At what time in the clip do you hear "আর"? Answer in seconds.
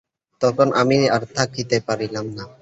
1.15-1.23